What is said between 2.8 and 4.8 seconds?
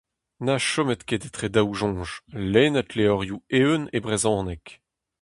levrioù eeun e brezhoneg.